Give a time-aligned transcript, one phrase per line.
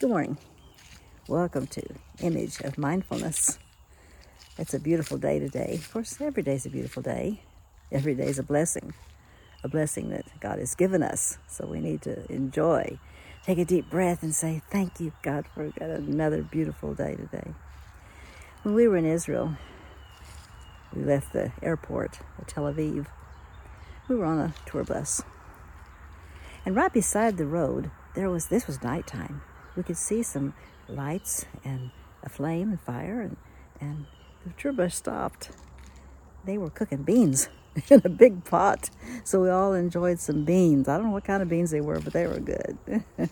[0.00, 0.38] Good morning.
[1.28, 1.82] Welcome to
[2.22, 3.58] Image of Mindfulness.
[4.56, 5.74] It's a beautiful day today.
[5.74, 7.42] Of course, every day is a beautiful day.
[7.92, 8.94] Every day is a blessing,
[9.62, 11.36] a blessing that God has given us.
[11.48, 12.98] So we need to enjoy.
[13.44, 17.52] Take a deep breath and say, Thank you, God, for another beautiful day today.
[18.62, 19.58] When we were in Israel,
[20.96, 23.04] we left the airport at Tel Aviv.
[24.08, 25.20] We were on a tour bus.
[26.64, 29.42] And right beside the road, there was this was nighttime
[29.80, 30.52] we could see some
[30.88, 31.90] lights and
[32.22, 33.38] a flame and fire, and,
[33.80, 34.04] and
[34.44, 35.52] the bus stopped.
[36.44, 37.48] They were cooking beans
[37.90, 38.90] in a big pot,
[39.24, 40.86] so we all enjoyed some beans.
[40.86, 42.76] I don't know what kind of beans they were, but they were good.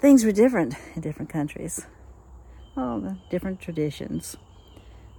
[0.00, 1.86] Things were different in different countries,
[2.76, 4.36] all the different traditions,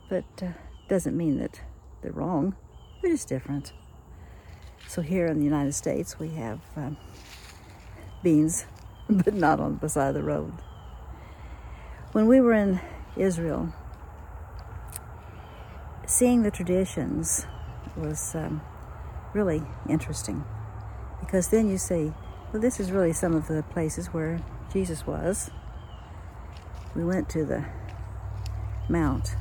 [0.09, 0.49] but uh,
[0.87, 1.59] doesn't mean that
[2.03, 2.55] they're wrong.
[3.01, 3.73] They're just different.
[4.87, 6.97] So here in the United States, we have um,
[8.21, 8.67] beans
[9.09, 10.53] but not on the side of the road.
[12.11, 12.79] When we were in
[13.15, 13.73] Israel,
[16.05, 17.45] seeing the traditions
[17.95, 18.61] was um,
[19.33, 20.43] really interesting
[21.19, 22.13] because then you see,
[22.51, 24.39] well, this is really some of the places where
[24.71, 25.49] Jesus was.
[26.95, 27.65] We went to the
[28.87, 29.35] Mount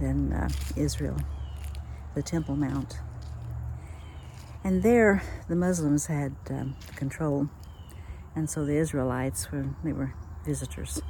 [0.00, 1.16] in uh, Israel,
[2.14, 3.00] the Temple Mount.
[4.62, 7.48] And there, the Muslims had um, control
[8.36, 11.02] and so the Israelites were they were visitors.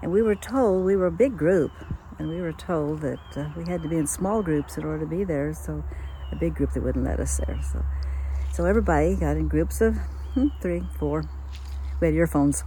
[0.00, 1.72] And we were told we were a big group,
[2.18, 5.00] and we were told that uh, we had to be in small groups in order
[5.00, 5.52] to be there.
[5.54, 5.82] So
[6.30, 7.58] a big group that wouldn't let us there.
[7.72, 7.84] So
[8.52, 9.96] so everybody got in groups of
[10.34, 11.24] hmm, three, four.
[12.00, 12.62] We had earphones,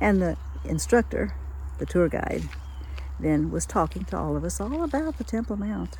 [0.00, 1.34] and the instructor,
[1.78, 2.42] the tour guide,
[3.18, 5.96] then was talking to all of us all about the Temple Mount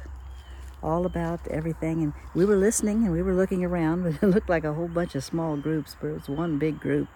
[0.82, 2.02] all about everything.
[2.02, 4.88] And we were listening and we were looking around, but it looked like a whole
[4.88, 7.08] bunch of small groups, but it was one big group.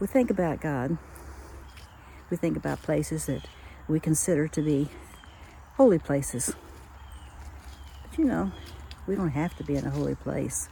[0.00, 0.96] We think about God.
[2.30, 3.46] We think about places that
[3.88, 4.88] we consider to be
[5.76, 6.54] holy places.
[8.02, 8.52] But you know,
[9.06, 10.68] we don't have to be in a holy place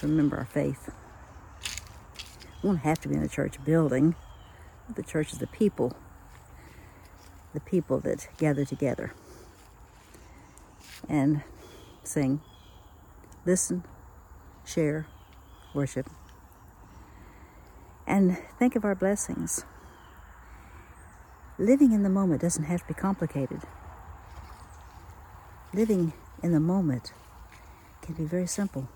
[0.00, 0.90] to remember our faith.
[2.62, 4.16] We don't have to be in a church building.
[4.92, 5.94] The church is the people,
[7.52, 9.12] the people that gather together
[11.08, 11.42] and
[12.02, 12.40] sing,
[13.44, 13.84] listen,
[14.64, 15.06] share,
[15.74, 16.08] worship,
[18.06, 19.64] and think of our blessings.
[21.58, 23.60] Living in the moment doesn't have to be complicated.
[25.74, 27.12] Living in the moment
[28.00, 28.88] can be very simple.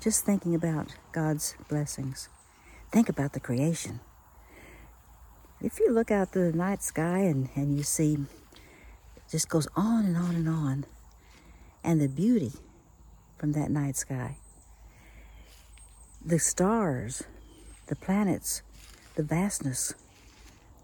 [0.00, 2.28] Just thinking about God's blessings.
[2.90, 4.00] Think about the creation.
[5.60, 8.16] If you look out the night sky and, and you see
[9.30, 10.86] just goes on and on and on.
[11.84, 12.52] And the beauty
[13.36, 14.36] from that night sky.
[16.24, 17.22] The stars,
[17.86, 18.62] the planets,
[19.14, 19.94] the vastness.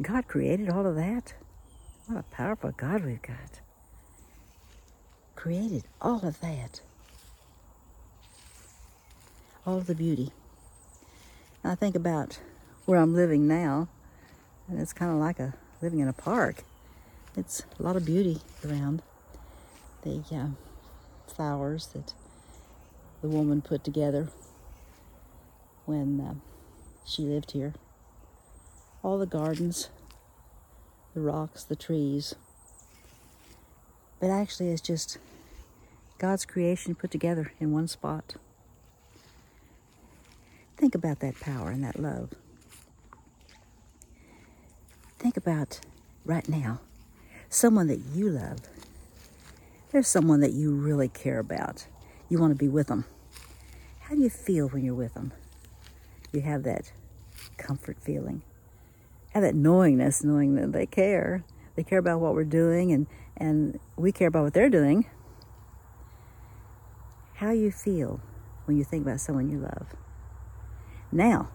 [0.01, 1.35] God created all of that.
[2.07, 3.61] What a powerful God we've got.
[5.35, 6.81] Created all of that.
[9.67, 10.33] All of the beauty.
[11.65, 12.39] I think about
[12.85, 13.89] where I'm living now,
[14.69, 16.63] and it's kind of like a living in a park.
[17.37, 19.03] It's a lot of beauty around.
[20.03, 20.47] The uh,
[21.27, 22.15] flowers that
[23.23, 24.29] the woman put together
[25.85, 26.35] when uh,
[27.05, 27.75] she lived here.
[29.03, 29.91] All the gardens,
[31.13, 32.37] the rocks, the trees.
[34.21, 35.19] But actually, it's just
[36.19, 38.37] God's creation put together in one spot.
[40.77, 42.31] Think about that power and that love.
[45.19, 45.81] Think about
[46.25, 46.81] right now
[47.55, 48.59] someone that you love.
[49.93, 51.87] There's someone that you really care about.
[52.29, 53.05] You want to be with them.
[54.01, 55.33] How do you feel when you're with them?
[56.33, 56.93] You have that
[57.57, 58.43] comfort feeling,
[59.33, 61.45] have that knowingness, knowing that they care.
[61.77, 63.07] They care about what we're doing, and,
[63.37, 65.07] and we care about what they're doing.
[67.35, 68.21] How you feel
[68.65, 69.95] when you think about someone you love.
[71.13, 71.51] Now,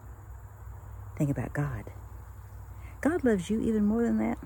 [1.18, 1.86] think about God.
[3.02, 4.38] God loves you even more than that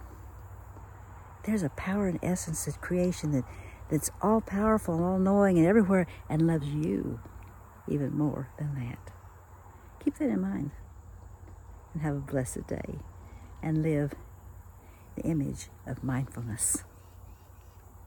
[1.43, 3.43] there's a power and essence of creation that,
[3.89, 7.19] that's all powerful and all knowing and everywhere and loves you
[7.87, 9.11] even more than that.
[10.03, 10.71] Keep that in mind
[11.93, 12.99] and have a blessed day
[13.61, 14.13] and live
[15.15, 16.83] the image of mindfulness.